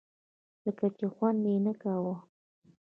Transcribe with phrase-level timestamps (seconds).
[0.65, 2.15] لکه چې خوند یې نه کاوه.